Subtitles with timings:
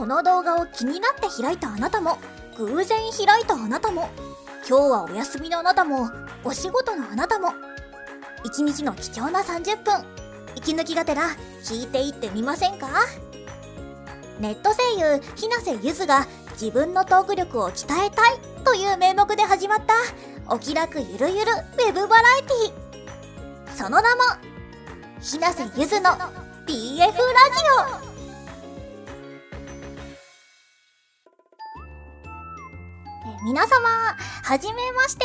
[0.00, 2.16] この動画を気になって開いたあなたも、
[2.56, 4.08] 偶然開いたあなたも、
[4.66, 6.08] 今日はお休みのあなたも、
[6.42, 7.52] お仕事のあなたも、
[8.42, 10.02] 一日の貴重な30分、
[10.54, 11.24] 息抜きがてら
[11.62, 12.88] 聞いていってみませんか？
[14.38, 19.92] ネット声優、ひなせゆずが自分のトーク力を鍛えたいという名目で始まった
[20.54, 23.76] お気楽ゆるゆるウェブバラエティ。
[23.76, 24.22] その名も、
[25.20, 26.08] ひなせゆずの
[26.66, 27.18] BF ラジ
[28.06, 28.09] オ。
[33.42, 33.88] 皆様、
[34.42, 35.24] はじめまして。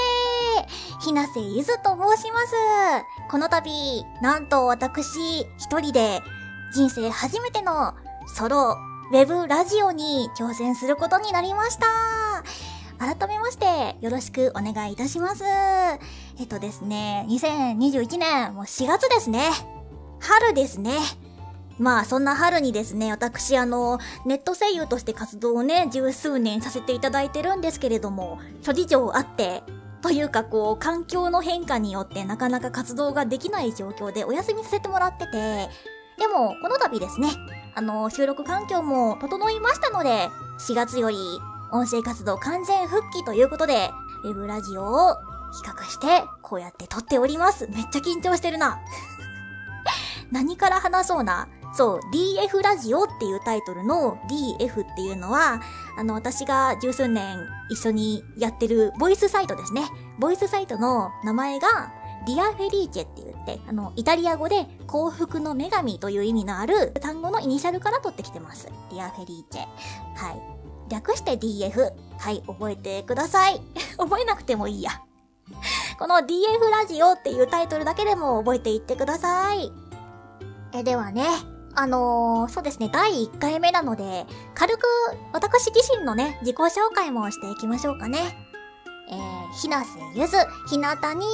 [1.02, 2.54] ひなせゆずと申します。
[3.30, 6.22] この度、なんと私、一人で、
[6.74, 7.94] 人生初めての
[8.28, 8.78] ソロ
[9.12, 11.86] ウェブラジオに挑戦することになりました。
[12.98, 15.44] 改めまして、よろしくお願いいたします。
[15.44, 19.42] えっとですね、2021年、もう4月ですね。
[20.22, 20.94] 春ですね。
[21.78, 29.64] まあそんな春にですね、私あの、ネット声優として活動をね、十数年させていただいてるんですけれども、諸事情あって、
[30.02, 35.70] というかこう、環境の変化によってなかなか活動ができない状況でお休みさせてもらってて、
[36.18, 37.30] でも、この度ですね、
[37.74, 40.30] あの、収録環境も整いましたので、
[40.60, 41.18] 4月より
[41.72, 43.90] 音声活動完全復帰ということで、
[44.24, 45.16] ウェブラジオを
[45.52, 47.68] 比較して、こうやって撮っております。
[47.68, 48.80] めっちゃ緊張してるな。
[50.32, 51.48] 何から話そうな。
[51.76, 55.62] そう、DF ラジオっていうタイトルの DF っていうのは、
[55.98, 57.38] あの、私が十数年
[57.70, 59.84] 一緒にやってるボイスサイトですね。
[60.18, 61.92] ボイスサイトの名前が、
[62.26, 68.68] ディアフェリーチェって言って、あの、イタリア語で幸福の女神という意味のある単語のイニシャルから取ってきてます。
[68.90, 69.62] ディアフェリーチェ。
[69.62, 70.42] はい。
[70.90, 71.92] 略して DF。
[72.18, 73.62] はい、覚えてください。
[74.00, 74.92] 覚えなくてもいいや。
[76.00, 79.72] この DF ラジオっていうタイトルだけでも覚えていってください。
[80.74, 81.26] え、ではね、
[81.76, 84.84] あのー、そうですね、第1回目なので、軽く
[85.34, 88.20] 私自身のね、自己紹介もしていきましょうかね。
[89.10, 90.38] えー、ひなせゆず、
[90.70, 91.26] ひなたに、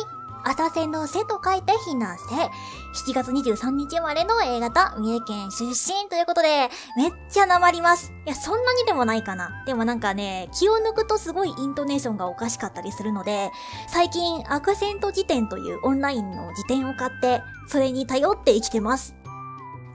[0.43, 2.23] 浅瀬の瀬と書いてひなせ。
[2.33, 8.11] 7月23日生まれの A 型、三重県出身ということで、めっちゃ訛ります。
[8.25, 9.63] いや、そんなにでもないかな。
[9.67, 13.51] でもなんかね、気を抜くとすごいイントネーションがおかしかったりするので、
[13.87, 19.20] 最近アクセント辞典というオンラインの辞典を買って、それに頼って生きてます。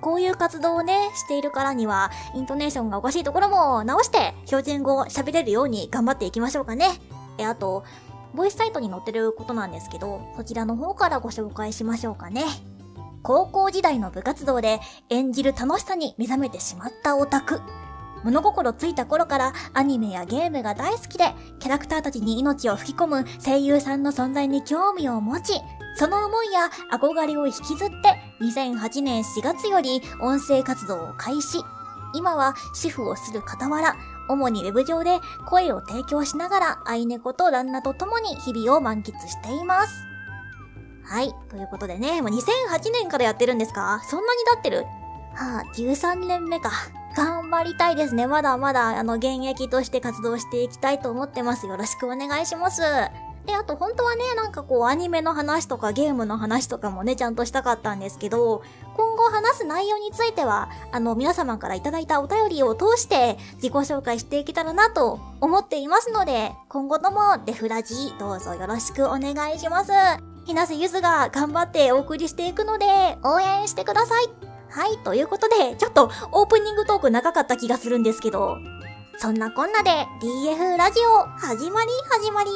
[0.06, 6.87] こういう活動をね、しているからには、イントネーションがおかしいところも直して、標準語を喋れるように頑張っていきましょうかね。
[7.39, 7.83] え、あと、
[8.33, 12.45] ボイスサイトに載ってることなんですけど、そちらの方からご紹介しましょうかね。
[13.25, 14.78] 高校時代の部活動で
[15.09, 17.61] 演じる楽しさに目覚めてしまったオタク。
[18.22, 25.61] 物心ついた頃からアニメやゲームが大好きで、キャラクターたちに命を吹き込む声優さんの存在に興味を持ち、
[25.97, 31.65] その思いや憧れを引きずって、2008年4月より音声活動を開始。
[32.15, 33.97] 今は主婦をする傍ら、
[34.29, 39.93] 主にウェブ上で声を提供しながら、愛猫と旦那と共に日々を満喫しています。
[41.05, 41.34] はい。
[41.49, 44.01] ということでね、もう2008年からやってるんですか？
[44.05, 44.84] そんなに経ってる？
[45.34, 46.71] はあ、13年目か。
[47.17, 48.27] 頑張りたいですね。
[48.27, 51.67] まだまだ、あの、現役として活動していきたいと思ってます。
[51.67, 52.83] よろしくお願いします。
[53.47, 58.62] で、あと本当はね、なんかこうアニメの話とかゲームの話とかもね、ちゃんとしたかったんですけど、
[58.97, 69.93] 今後話す内容については、あの、皆様からいただいたお便りを通して自己紹介していけたらなと思っていますので、今後ともデフラジどうぞよろしくお願いします。
[70.45, 72.87] ひなせゆずが頑張ってお送りしていくので、
[73.23, 74.28] 応援してください。
[74.71, 78.59] はい、ということで、ちょっとオープニングトーク長かった気がするんですけど、
[79.19, 79.91] そんなこんなで
[80.21, 82.51] DF ラジオ始まり始まり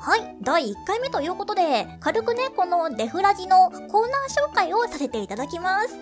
[0.00, 5.94] はい、第1回目ということで、軽くね、このデフラジのコーナー紹介をさせていただきます。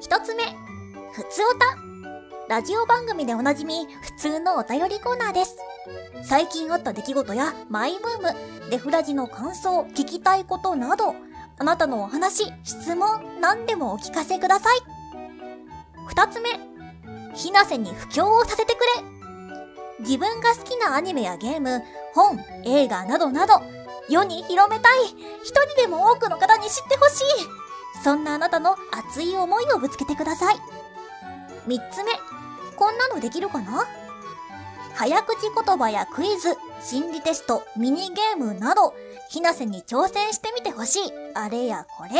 [0.00, 0.42] 一つ目、
[1.12, 1.76] ふつおた。
[2.48, 5.56] ラジオ番組でおなじみ、普通のお便りコーナーです。
[6.24, 11.14] 最近あった出来事やマイブーム、デフラジの感想、聞きたいことなど、
[11.56, 14.78] あなたのお話、質問、何でもお聞かせください。
[16.08, 16.50] 二つ目、
[17.34, 19.23] ひなせに布教をさせてくれ。
[20.00, 21.82] 自分が好きなアニメやゲーム、
[22.14, 23.60] 本、映画などなど、
[24.08, 25.06] 世に広めたい、
[25.42, 27.24] 一人でも多くの方に知ってほしい。
[28.02, 30.56] そんなあなたの熱い思いをぶつけてください。
[31.66, 32.12] 三つ目、
[32.76, 33.86] こんなのできるかな？
[34.94, 38.94] 早口言葉やクイズ、心理テスト、ミニゲームなど、
[39.30, 41.12] ひなせに挑戦してみてほしい。
[41.34, 42.10] あれやこれ。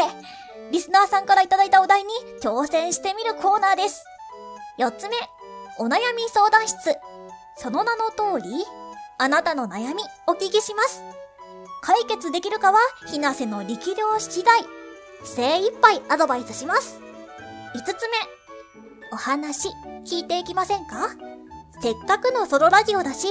[0.73, 2.11] リスナーさんからいただいたお題に
[2.41, 4.05] 挑戦してみるコーナーです。
[4.79, 5.17] 四つ目、
[5.79, 6.97] お悩み相談室。
[7.57, 8.65] その名の通り、
[9.19, 11.03] あなたの悩みお聞きします。
[11.83, 14.65] 解決できるかは、ひなせの力量次第。
[15.25, 17.01] 精一杯アドバイスします。
[17.75, 18.17] 5つ目。
[19.13, 19.69] お話、
[20.05, 21.11] 聞いていきませんか？
[21.81, 23.29] せっかくのソロラジオだし、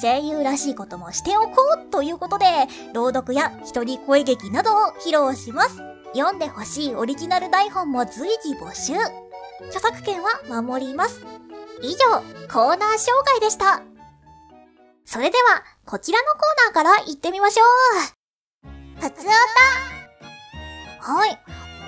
[0.00, 1.56] 声優らしいこともしておこ
[1.88, 2.46] うということで、
[2.92, 5.82] 朗読や一人声劇などを披露します。
[6.14, 8.94] 読んでほしいオリジナル台本も随時募集。
[9.68, 11.24] 著作権は守ります。
[11.82, 13.82] 以上、コーナー紹介でした。
[15.04, 18.68] それでは、こちらのコーナーから行ってみましょう。
[19.00, 19.24] ふつお
[21.00, 21.38] たはい。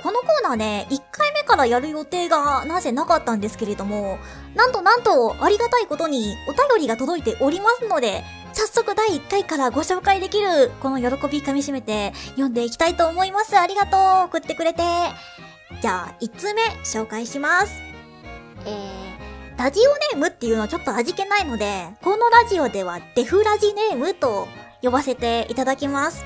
[0.02, 4.18] このコーナーね、1回目からやる予定がなぜなかったんですけれども、
[4.54, 13.58] なんとなんとありがたいことにお便りが届いておりますので、早速第1回からご紹介できる、この喜び噛み締めて読んでいきたいと思います。
[13.58, 14.82] ありがとう送ってくれて。
[15.80, 17.72] じゃあ、1通目紹介します。
[18.64, 19.27] えー、
[19.58, 24.46] ラジオネームっていうのはちょっと味気ないので、このラジオではデフラジネームと
[24.82, 26.24] 呼ばせていただきます。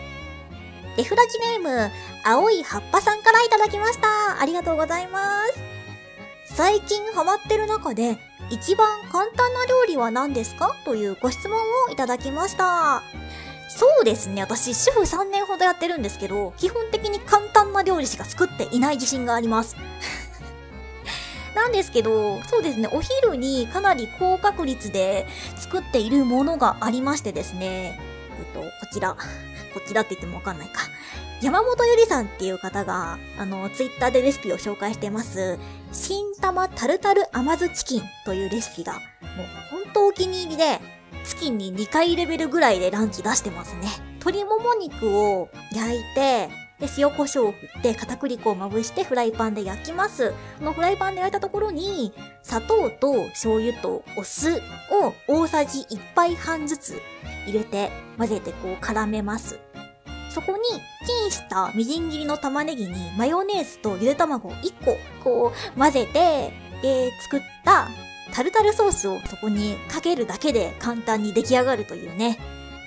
[0.99, 1.91] デフラジネーム、
[2.27, 4.39] 青い葉っぱさんからいただきました。
[4.39, 6.55] ありがとうございます。
[6.55, 8.19] 最近ハマってる中で、
[8.51, 10.77] 一番簡単な料理は何ですか？
[10.85, 11.59] というご質問
[11.89, 13.03] をいただきました。
[13.71, 14.43] そうですね。
[14.43, 19.75] 私、主婦3年ほどやってるんですけど、基本的に簡単な料理しか作っていない自信があります。
[21.55, 25.27] なんですけど、そうですね、お昼にかなり高確率で
[25.57, 27.99] 作っているものがありましてですね、
[28.39, 29.17] えっと、こちら。
[29.73, 30.83] こちらって言ってもわかんないか。
[31.41, 35.59] 山本ゆりさんっていう方が、あの、ツイッターでレシピを紹介してます、
[35.93, 39.03] 新玉タルタル甘酢チキンというレシピが、もう
[39.71, 40.81] 本当お気に入りで、
[41.25, 43.89] 月に2回レベルぐらいでランチ出してますね。
[44.25, 46.49] 鶏もも肉を焼いて、
[46.83, 50.35] で、塩コショウを振って片栗粉をまぶしてフライパンで焼きます。
[50.59, 52.13] このフライパンで焼いたところに、
[52.43, 57.01] 砂糖と醤油とお酢を大さじ1杯半ずつ
[57.47, 59.61] 入れて混ぜてこう絡めます。
[60.29, 60.59] そこに
[61.07, 66.53] チンしたみじん切りの玉ねぎにマヨネーズとゆで卵を1個こう混ぜて、
[66.83, 67.91] で、作った
[68.35, 72.39] タルタルソースをそこにかけるだけで簡単に出来上がるというね。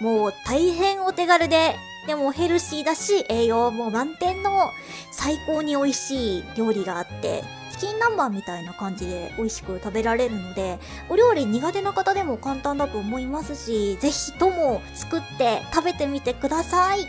[0.01, 1.77] もう大変お手軽で、
[2.07, 4.71] でもヘルシーだし栄養も満点の
[5.11, 10.79] 最高に美味しい料理があって、チキン南蛮みたいな感じで美味しく食べられるので、
[11.09, 17.05] お料理苦手な方でも簡単だと思いますし、ぜひとも作って食べてみてください。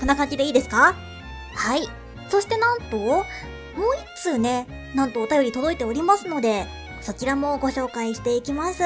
[0.00, 0.94] こんな感じでいいですか？
[1.54, 1.88] はい。
[2.28, 3.24] そしてなんと、もう
[4.16, 6.66] 一通ね、なんとお便り届いておりますので、
[7.00, 8.80] そちらもご紹介していきます。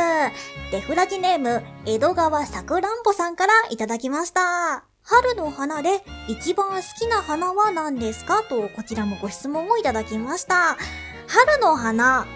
[0.70, 4.91] デフラジネーム、江戸川さくらんぼさんからいただきました。
[5.04, 8.42] 春の花で一番好きな花は何ですか？
[8.44, 10.76] と、こちらもご質問をいただきました。
[11.26, 12.26] 春の花。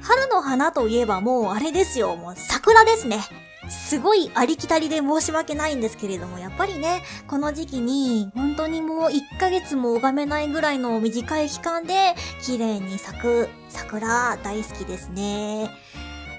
[0.00, 2.16] 春の花といえばもうあれですよ。
[2.16, 3.20] もう桜ですね。
[3.68, 15.70] すごいありきたりで申し訳ないんですけれども、やっぱりね、この時期に、本当にもう1ヶ月も拝めないぐらいの短い期間で、綺麗に咲く桜大好きですね。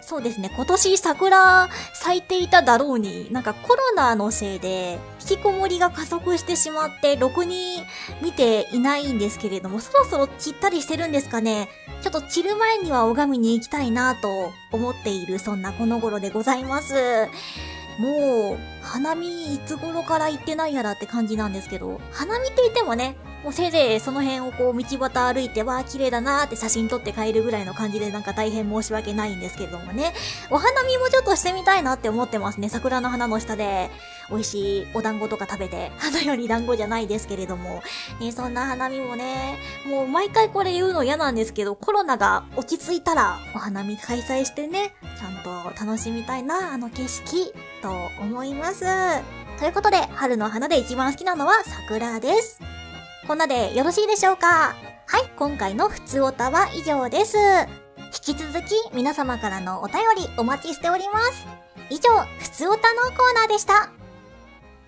[0.07, 7.83] そうですね、今年桜咲いていただろうに、なんかコロナのせいで、引きこもりが加速してしまって、ろくに
[8.21, 11.67] 見ていないんですけれども、そろそろ散ったりしてるんですかね。
[12.01, 16.93] ちょっと散る前には拝みに行きたいなと思っている、そんなこの頃でございます。
[17.99, 30.13] もう、花見いつ頃から行ってないやらって感じなんですけど、花見って言ってもね、もうせいぜいその辺をこう道端歩いて、わー綺麗だなーって写真撮って帰るぐらいの感じでなんか大変申し訳ないんですけれどもね。
[30.49, 32.67] お花見もちょっとしてみたいなって思ってますね。
[32.67, 33.89] 桜の花の下で
[34.29, 37.81] 美味しいお団子とか食べて、花より団子じゃないですけれども。
[38.19, 47.89] ね、そんな花見もね、もう毎回これ言うの嫌なんですけど、コロナが落ち着いたらお花見開催してね、ちゃんと楽しみたいな、あの景色、と
[48.19, 48.83] 思います。
[49.59, 51.53] ということで、春の花で一番好きなのは
[51.87, 52.59] 桜です。
[53.27, 54.73] こんなでよろしいでしょうか？
[55.05, 57.35] はい、今回のふつおたは以上です。
[58.25, 61.45] 引き続き皆様からのお便りお待ちしております。
[61.89, 63.89] 以上、ふつおたのコーナーでした。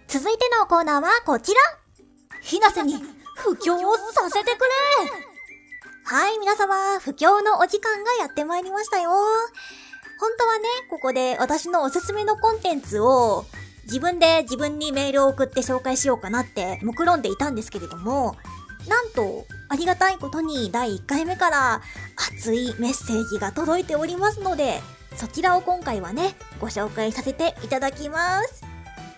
[0.08, 1.60] 続いてのコーナーはこちら。
[2.42, 2.96] ひなせに
[3.36, 4.56] 布教をさせてくれ
[6.06, 9.10] はい、皆様、布教のお時間がやってまいりましたよ。
[9.12, 13.46] 本当はね、ここで私のおすすめのコンテンツを
[13.90, 18.38] 自分で自分にメールを送って紹介しようかなって目論んでいたんですけれども、
[18.88, 21.82] なんと、ありがたいことに第1回目から
[22.16, 24.80] 熱いメッセージが届いておりますので、
[25.16, 28.64] そちらを今回はね、ご紹介させていただきます。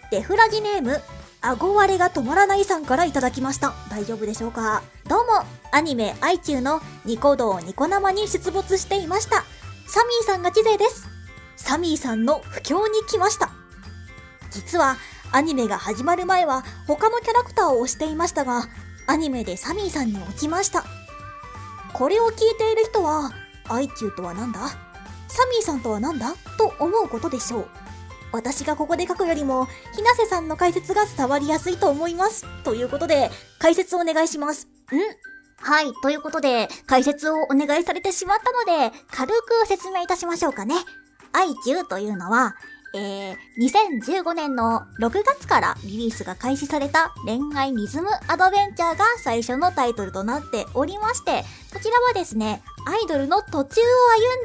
[0.10, 1.02] デフラジネーム、
[1.42, 3.74] 顎割れが止まらないさんからいただきました。
[3.90, 4.84] 大丈夫でしょうか？
[5.08, 9.44] どうも、アニメ、アイチューのニコ動ニコ生に出没していました。
[9.88, 11.08] サミーさんが知勢です。
[11.56, 13.52] サミーさんの不況に来ました。
[14.52, 14.98] 実は、
[15.32, 18.68] アニメが始まる前は他のキャラクターを推していましたが、
[19.08, 20.84] アニメでサミーさんに落ちました。
[21.94, 23.32] これを聞いている人は、
[23.68, 24.60] アイチューとは何だ？
[24.60, 26.36] サミーさんとは何だ？
[26.58, 27.68] と思うことでしょう。
[28.34, 32.46] 私がここで書くよりも、ひなせさんの解説が伝わりやすいと思います。
[32.64, 33.30] ということで、
[33.60, 34.68] 解説をお願いします。
[34.68, 34.70] ん
[35.64, 35.92] はい。
[36.02, 40.76] ということで、解説をお願いされてしまったので、軽く説明いたしましょうかね。
[41.34, 42.56] アイチューというのは、
[42.94, 51.44] えー、2015年の6月からリリースが開始された恋愛リズムアドベンチャーが最初のタイトルとなっておりまして、
[51.74, 53.84] こちらはですね、アイドルの途中を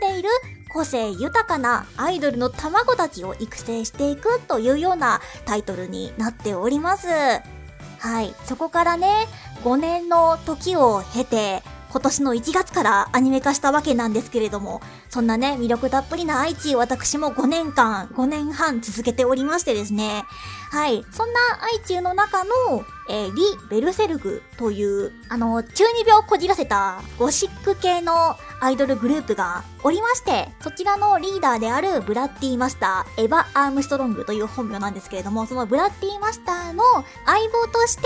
[0.01, 0.29] 歩んでいる
[0.73, 7.09] 個性豊かなアイドルの卵たちを育成していくというようなタイトルになっております。
[7.09, 8.35] はい。
[8.45, 9.27] そこからね、
[9.65, 20.25] 5年の時を経て、今年の1月からアニメ化したわけなんですけれども、そんなね、魅力たっぷりな愛知私も5年間、5年半続けておりましてですね。
[20.71, 21.05] はい。
[21.13, 21.41] そんな
[21.73, 36.83] 愛知の中の、えー、リ・ベルセルグという、あの、中二病こじらせたゴシック系のアイドルグループがおりまして、そちらのリーダーであるブラッディマスター、エヴァ・アームストロングという本名なんですけれども、そのブラッディマスターの
[37.25, 38.03] 相棒として、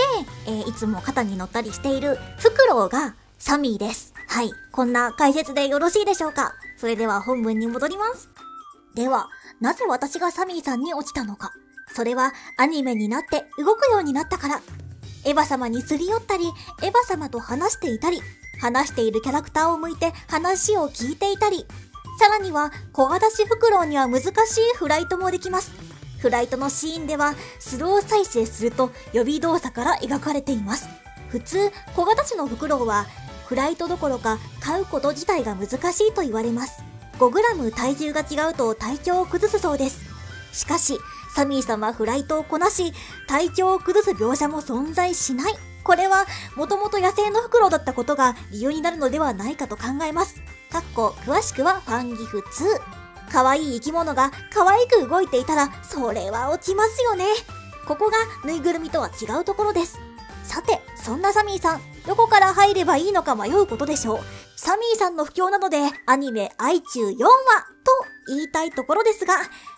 [0.47, 4.13] えー、いつも肩に乗ったりしているフクロウがサミーです。
[4.27, 4.51] はい。
[4.71, 6.53] こんな解説でよろしいでしょうか？
[6.77, 8.29] それでは本文に戻ります。
[8.93, 9.29] では、
[9.59, 11.51] なぜ私がサミーさんに落ちたのか？
[11.95, 14.61] それはアニメになって動くようになったから。
[15.25, 16.45] エヴァ様にすり寄ったり、
[16.83, 18.21] エヴァ様と話していたり、
[18.61, 21.65] 話しているキャラクターを向いて話を聞いていたり、
[22.19, 24.31] さらには小型しフクロウには難しい
[24.75, 25.73] フライトもできます。
[26.19, 30.87] フライトのシーンではスロー再生すると予備動作から描かれています。
[31.29, 33.07] 普通、小型種のフクロウは
[33.51, 36.85] フライトどころか飼うこと自体が難しいと言われます。
[37.19, 40.05] 5g 体重が違うと体調を崩すそうです。
[40.53, 40.97] しかし、
[41.35, 42.93] サミーさんはフライトをこなし、
[43.27, 45.53] 体調を崩す描写も存在しない。
[45.83, 50.41] これは、もともと野生のフクロウだったことが理由になるのではないかと考えます。
[50.71, 52.43] かっこ、詳しくはファンギフ2。
[53.33, 57.25] 可愛い生き物が可愛く動いていたら、それは落ちますよね。
[57.85, 59.99] ここがぬいぐるみとは違うところです。
[60.45, 64.19] さて、そんなサミーさん、どこから入ればいいのか迷うことでしょう。
[64.55, 67.31] サミーさんの不況なので、アニメ愛中4話
[67.83, 67.91] と
[68.27, 69.35] 言いたいところですが、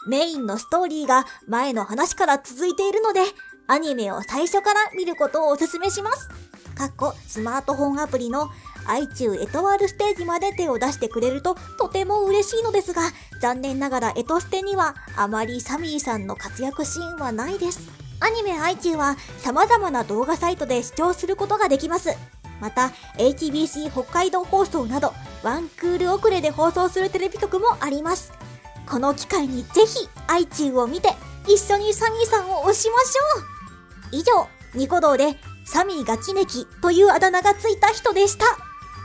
[0.07, 3.21] メインのストーリーが前の話から続いているので、
[3.67, 6.29] アニメを最初から見ることをお勧めします。
[6.75, 8.49] かっこスマートフォンアプリの
[8.85, 13.03] 愛中エトワールステージまで手を出してくれるととても嬉しいのですが、
[13.39, 18.02] 残念ながらエトステにはあまりサミーさんの活躍シーンはないです。
[18.19, 22.15] アニメ iQ は様々な動画サイトで視聴することができます。
[22.59, 28.31] また、HBC 北海道放送など、ワンクール遅れで放送するテレビ局もあります。
[28.87, 31.09] この機会にぜひ iQ を見て、
[31.47, 33.43] 一緒にサミーさんを推しましょう
[34.13, 38.45] 以上、ニコ動でサミーガチネキというあだ名がついた人でした。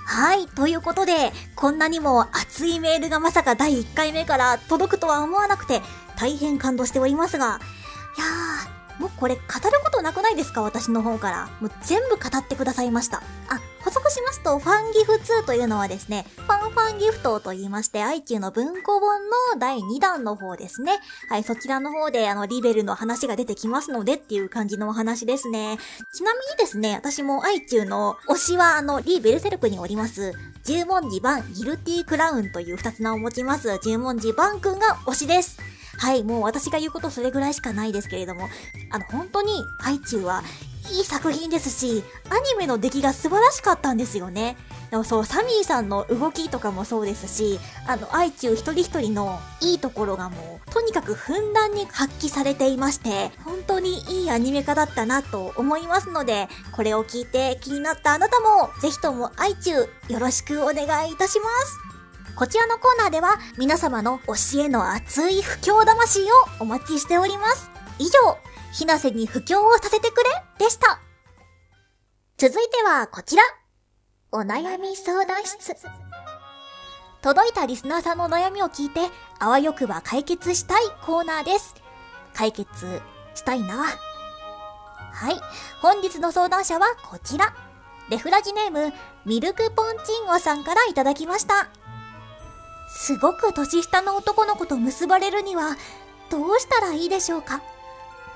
[0.07, 0.47] はい。
[0.47, 5.83] ということで、こんなにも熱いメールがまさか第1回目から届くとは思わなくて、
[6.17, 7.61] 大変感動しておりますが、
[8.17, 9.45] いやー、もうこれ語る
[9.85, 10.63] ことなくないですか？
[10.63, 11.49] 私の方から。
[11.61, 13.19] もう全部語ってくださいました。
[13.49, 19.23] あ、補足しますと、ファンギフ2というのはですね、ファンファンギフトと言いまして、IQ の文庫本
[19.55, 20.99] の第2弾の方ですね。
[21.29, 25.79] はい、そちらの方であの、リベルの話が出てきますのでっていう感じのお話ですね。
[26.13, 30.33] ちなみにですね、私も IQ の推しはあの、リーベルセルクにおります、
[30.65, 35.59] 十文字版ギルティクラウンという二つ名を持ちます、十文字版くんが推しです。
[35.99, 38.49] はい、もう私が言うことそれぐらいしかないですけれども、
[38.91, 40.43] あの、本当に、ハイチュウは
[40.91, 44.57] いい作品ですし、アニメの出来が素晴らしかったんですよね。
[44.91, 61.88] でもそう、サミーさんの動きとかもそうですし、あの、アイチュウ一人一人のいいところがもう、とにかくふんだんに発揮されていまして、本当にいいアニメ化だったなと思いますので、これを聞いて気になったあなたも、ぜひともアイチュウよろしくお願いいたします。
[62.39, 66.27] こちらのコーナーでは皆様の教えの熱い不況魂を
[66.61, 67.69] お待ちしております。
[67.99, 68.11] 以上、
[68.73, 70.31] ひなせに不況をさせてくれ
[70.65, 71.01] でした。
[72.37, 73.43] 続いてはこちら。
[74.31, 75.75] お悩み相談室。
[77.23, 79.01] 届いたリスナーさんの悩みを聞いて、
[79.41, 81.75] あわよくば解決したいコーナーです。
[82.35, 82.69] 解決
[83.35, 83.85] したいな。
[85.13, 85.41] はい。
[85.83, 87.53] 本日の相談者はこちら。
[88.11, 88.93] レフラジネーム、
[89.27, 91.69] ミルクポンチンゴさんからいただきました。
[93.01, 95.77] すごく年下の男の子と結ばれるには
[96.31, 97.63] どうしたらいいでしょうか？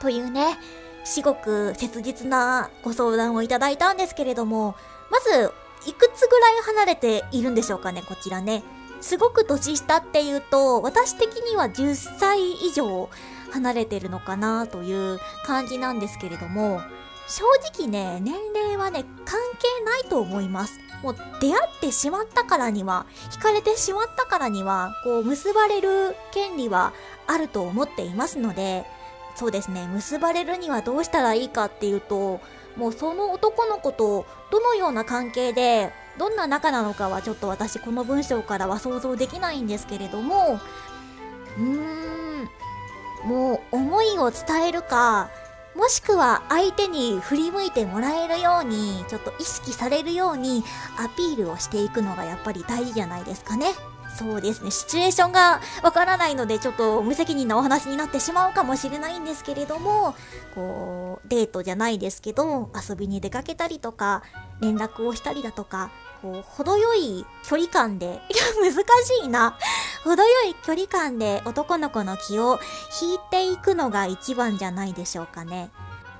[0.00, 0.56] というね、
[1.04, 4.76] 至極切実なご相談をいただいたんですけれども、
[5.10, 5.52] まず、
[5.84, 8.62] いくつぐらい離れているんでしょうかね、こちらね。
[9.00, 13.10] すごく年下っていうと、私的には10歳以上
[13.50, 16.80] 離れてるのかなという感じなんですけれども、
[17.28, 20.78] 正直ね、年齢はね、関係ないと思います。
[21.02, 26.92] もう出会ってしまったからには、惹かれてしまったからには、こう結ばれる権利は
[27.26, 28.84] あると思っていますので、
[29.34, 32.40] そうですね、結ばれるにはどうしたらいいかっていうと、
[32.76, 40.60] もうその男の子とどのような関係で、どんな仲なのかはちょっと私この文章からは想像できないんですけれども、
[41.58, 42.48] うーん、
[43.24, 45.30] もう思いを伝えるか、
[45.74, 50.62] もしくは相手に振り向いてもらえるように、ちょっと意識されるように
[50.98, 53.72] アピールをしていくのがやっぱり大事じゃないですかね。
[54.18, 60.14] そうですね、シチュエーションがわからないので、ちょっと無責任なお話になってしまうかもしれないんですけれども、
[60.54, 64.22] こう、デートじゃないですけど、遊びに出かけたりとか、
[64.60, 65.90] 連絡をしたりだとか、
[66.22, 68.18] こう、程よい距離感で、いや、
[68.62, 69.58] 難しいな。
[70.04, 72.60] 程よい距離感で男の子の気を
[73.02, 75.70] 引いていくのが一番じゃないでしょうかね。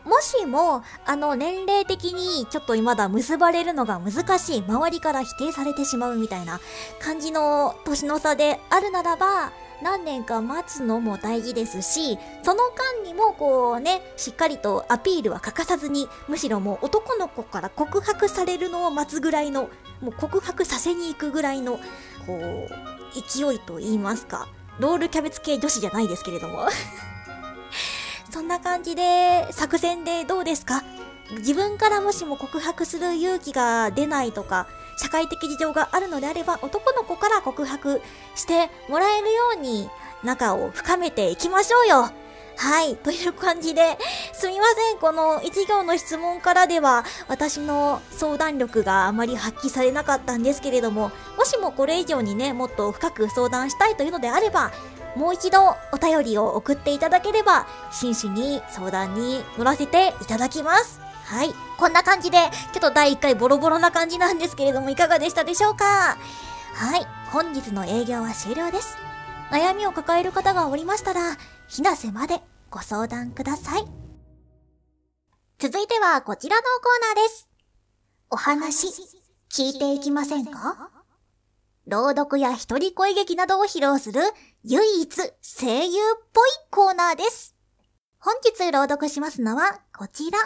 [0.04, 6.60] もしも、あの、年齢的にちょっとまだ結ばれるのが難しい、周りから否定されてしまうみたいな
[7.00, 19.68] 感じの年の差であるならば、何年か待つのも大事ですし、その間にもこうね、しっかりとアピールは欠かさずに、むしろもう男の子から告白されるのを待つぐらいの、
[20.02, 21.78] もう告白させに行くぐらいの、
[22.26, 22.68] こう、
[23.14, 26.66] 勢いと言いますか、ロールキャベツ系女子じゃないですけれども
[28.30, 30.82] そんな感じで、作戦でどうですか？
[31.38, 34.66] 自分からもしも告白する勇気が出ないとか、
[34.98, 38.02] 社会的事情があるのであれば、男の子から告白
[38.34, 39.88] してもらえるように
[40.22, 42.10] 仲を深めていきましょうよ。
[42.56, 42.96] はい。
[42.96, 43.98] という感じで、
[44.32, 44.98] すみません。
[44.98, 54.70] この一行の質問からでは、私の相談力があまり発揮されなかったんですけれども、もしもこれ以上にね、もっと深く相談したいというのであれば、
[55.16, 61.00] もう一度お便りを送っていただければ、真摯に相談に乗らせていただきます。
[61.24, 61.54] はい。
[61.78, 62.38] こんな感じで、
[62.72, 66.16] ちょっと第1回ボロボロな感じなんですけれども、いかがでしたでしょうか？
[66.74, 67.06] はい。
[67.30, 68.96] 本日の営業は終了です。
[69.50, 71.36] 悩みを抱える方がおりましたら、
[71.72, 73.84] ひなせまでご相談ください。
[75.58, 77.48] 続いてはこちらのコーナーです。
[78.28, 78.88] お話、
[79.50, 80.90] 聞いていきませんか？
[81.86, 84.20] 朗読や一人声劇などを披露する
[84.64, 87.56] 唯一声優っぽいコーナーです。
[88.18, 90.38] 本日朗読しますのはこちら。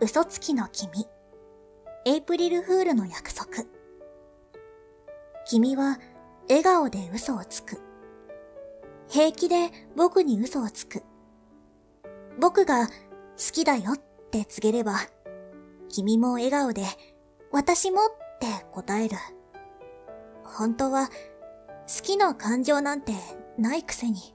[0.00, 1.06] 嘘つきの君。
[2.04, 3.46] エイプリルフールの約束。
[5.46, 6.00] 君は
[6.48, 7.80] 笑顔で嘘をつく。
[9.12, 11.02] 平気で僕に嘘をつく。
[12.40, 12.92] 僕が好
[13.52, 13.98] きだよっ
[14.30, 15.00] て告げれば、
[15.90, 16.86] 君も笑顔で
[17.50, 18.08] 私もっ
[18.40, 19.16] て答える。
[20.42, 21.12] 本当は好
[22.02, 23.12] きの感情なんて
[23.58, 24.34] ないくせに。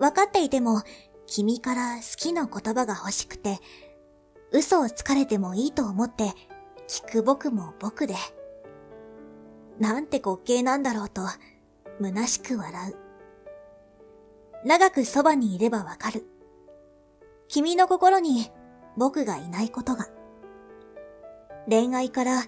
[0.00, 0.82] 分かっていても、
[1.26, 3.60] 君から好きの言葉が欲しくて、
[4.50, 6.32] 嘘をつかれてもいいと思って
[6.88, 8.16] 聞く僕も僕で。
[9.78, 11.22] なんて滑稽なんだろうと、
[12.00, 13.01] 虚しく笑う。
[14.64, 16.26] 長くそばにいればわかる。
[17.48, 18.50] 君の心に
[18.96, 20.06] 僕がいないことが。
[21.68, 22.44] 恋愛から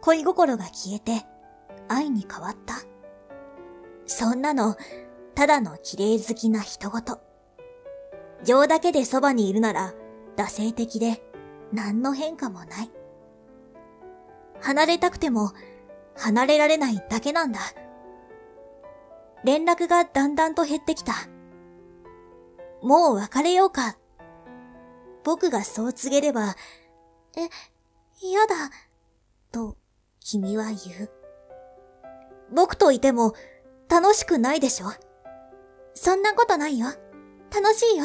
[0.00, 1.26] 恋心が消えて、
[1.88, 2.74] 愛に変わった。
[4.06, 4.76] そんなの、
[5.34, 7.20] ただの綺麗好きな人事。
[8.42, 9.94] 情だけでそばにいるなら、
[10.36, 11.22] 惰性的で、
[11.72, 12.90] 何の変化もない。
[14.60, 15.52] 離れたくても、
[16.16, 17.60] 離れられないだけなんだ。
[19.44, 21.12] 連絡がだんだんと減ってきた。
[22.82, 23.96] もう別れようか。
[25.24, 26.56] 僕がそう告げれば、
[27.36, 27.48] え、
[28.22, 28.54] 嫌だ、
[29.52, 29.76] と
[30.20, 30.74] 君は言
[31.06, 31.10] う。
[32.52, 33.34] 僕といても
[33.88, 34.86] 楽しくないでしょ
[35.94, 36.86] そんなことないよ。
[37.54, 38.04] 楽しいよ。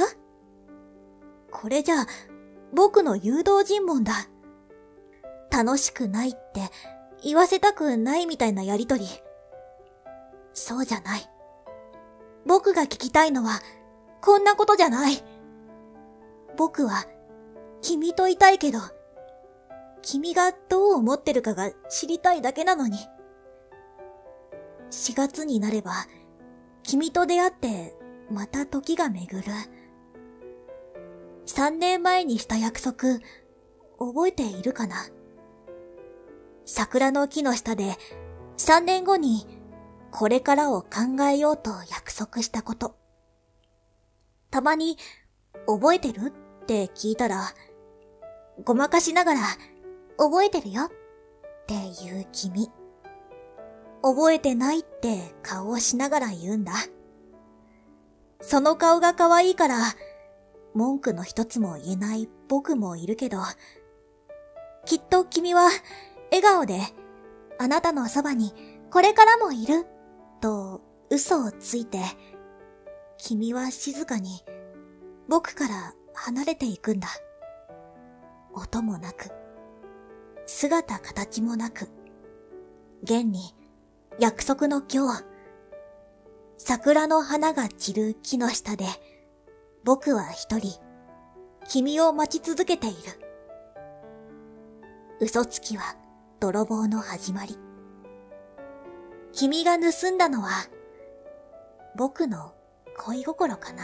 [1.52, 2.06] これじゃ、
[2.74, 4.14] 僕の誘導尋問だ。
[5.52, 6.62] 楽しくないって
[7.24, 9.08] 言わせたくないみたいなやりとり。
[10.54, 11.30] そうじゃない。
[12.46, 13.62] 僕が聞きたいのは、
[14.26, 15.24] こんなことじゃない。
[16.58, 17.06] 僕は、
[17.82, 18.80] 君といたいけど、
[20.02, 22.98] 君がどう思ってるかが知りたいだけなのに。
[24.90, 26.08] 4月になれば、
[26.82, 27.96] 君と出会って、
[28.32, 29.52] また時が巡る。
[31.46, 33.20] 3年前にした約束、
[34.00, 35.08] 覚えているかな
[36.66, 37.96] 桜の木の下で、
[38.58, 39.46] 3年後に、
[40.10, 43.05] これからを考えようと約束したこと。
[44.56, 44.98] たまに、
[45.68, 46.28] 覚えてる？
[46.28, 47.42] って聞いたら、
[48.64, 49.40] ごまかしながら、
[50.18, 50.88] 覚えてるよっ
[51.68, 52.72] て言う君。
[54.02, 56.72] 覚えてないって顔をしながら言うんだ。
[58.40, 59.76] その顔が可愛いから、
[60.74, 63.40] 文句の一つも言えない僕もいるけど、
[64.86, 65.68] きっと君は
[66.32, 66.80] 笑顔で、
[67.60, 68.54] あなたのそばに
[68.90, 69.86] これからもいる、
[70.40, 72.00] と嘘をついて、
[73.28, 74.44] 君は静かに
[75.28, 77.08] 僕から離れていくんだ。
[78.54, 79.32] 音もなく、
[80.46, 81.90] 姿形もなく、
[83.02, 83.56] 現に
[84.20, 85.24] 約束の今日、
[86.60, 88.86] 桜の花が散る木の下で、
[89.84, 90.80] 僕は一人、
[91.68, 92.98] 君を待ち続けている。
[95.20, 95.96] 嘘つきは
[96.40, 97.58] 泥棒の始まり。
[99.32, 100.52] 君が盗んだのは、
[101.98, 102.55] 僕の
[102.98, 103.84] 恋心かな？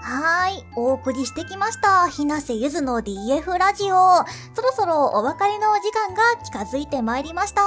[0.00, 0.64] はい。
[0.76, 2.08] お送りしてきました。
[2.08, 4.24] ひなせゆずの DF ラジオ。
[4.54, 7.62] そろそろお別れのお時間が近づいてまいりました。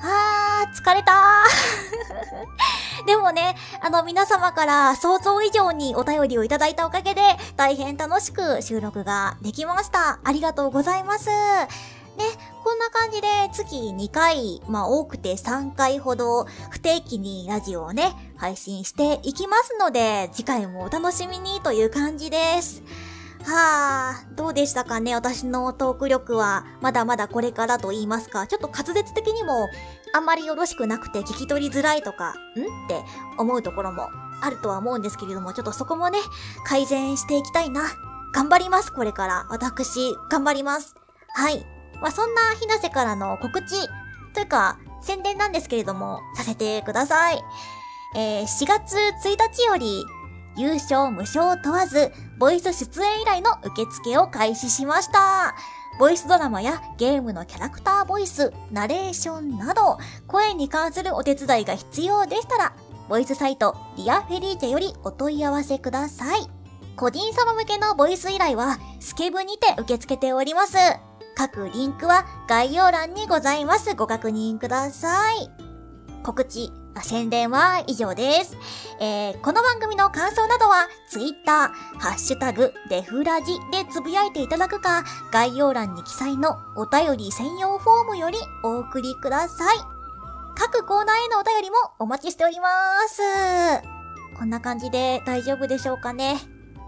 [0.00, 7.22] あー、疲れたー でもね、あの皆様から想像以上にお便りをいただいたおかげで
[7.56, 10.18] 大変楽しく収録ができました。
[10.22, 11.28] ありがとうございます。
[12.18, 12.24] ね、
[12.64, 22.82] こんな感じで月2回、まあ多くて3回ほど不定期にラジオをね、配信していきますので、次回もお楽しみにという感じです。
[23.44, 25.14] はあ、どうでしたかね？
[25.14, 29.68] 私のトーク力は、まだまだこれからと言いますか、ちょっと滑舌的にも、
[30.12, 32.32] あんまりよろしくなくて聞き取りづらいとか、ん？
[32.32, 32.34] っ
[32.88, 33.02] て
[33.38, 34.08] 思うところも
[34.42, 36.18] あるとは思うんですけれども、ちょっとそこもね、
[36.64, 37.82] 改善していきたいな。
[38.34, 39.46] 頑張ります、これから。
[39.48, 40.94] 私、頑張ります。
[41.34, 41.64] はい。
[42.00, 43.88] まあ、そんなひなせからの告知
[44.34, 47.42] というか、宣伝なんですけれども、させてください。
[48.16, 50.04] えー、4月1日より、
[50.58, 55.54] 有償無償問わず、ボイス出演依頼の受付を開始しました。
[55.98, 62.72] ボイスドラマやゲームのキャラクターボイス、ナレーションなど、声に関するお手伝いが必要でしたら、
[63.08, 66.40] ボイスサイト、ディアフェリーチェよりお問い合わせください。
[66.96, 70.76] 個人様向けのボイス依頼は、スケブにて受け付けております。
[71.36, 73.94] 各リンクは概要欄にございます。
[73.94, 75.48] ご確認ください。
[76.24, 78.56] 告知、宣伝は以上です。
[79.00, 89.76] えー、この番組の感想などは、Twitter、ハッシュタグ、デフラジでつぶやいていただくか、概要欄に記載のお便り専用フォームよりお送りください。
[90.56, 92.68] 各コーナーへのお便りもお待ちしておりま
[93.08, 93.22] す。
[94.36, 96.36] こんな感じで大丈夫でしょうかね。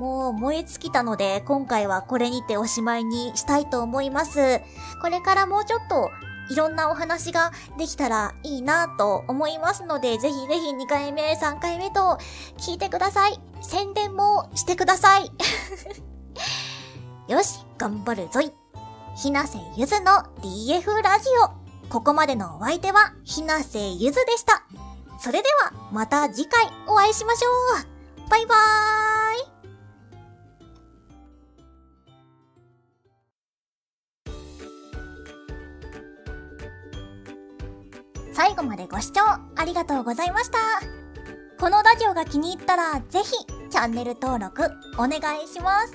[0.00, 4.60] もう燃え尽きたので、今回はこれにておしまいにしたいと思います。
[5.00, 6.10] これからもうちょっと
[6.50, 12.18] いろんなお話ができたらいいなと思いますので、ぜひぜひ2回目、3回目と
[12.58, 13.40] 聞いてください。
[13.62, 15.30] 宣伝もしてください。
[17.28, 18.52] よし、頑張るぞい。
[19.16, 21.60] ひなせゆずの DF ラジオ。
[21.88, 24.64] ここまでのお相手はひなせゆずでした。
[25.20, 27.48] それではまた次回お会いしましょ
[28.26, 28.30] う。
[28.30, 29.19] バイバーイ。
[38.40, 39.20] 最後までご視聴
[39.55, 40.57] ありがとうございました。
[41.59, 43.33] このラジオが気に入ったらぜひ
[43.68, 44.62] チャンネル登録
[44.96, 45.92] お願いします。